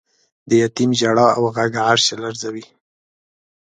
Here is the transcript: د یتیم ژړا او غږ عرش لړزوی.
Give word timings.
د 0.49 0.49
یتیم 0.63 0.91
ژړا 0.99 1.27
او 1.37 1.43
غږ 1.55 1.73
عرش 1.87 2.05
لړزوی. 2.21 2.65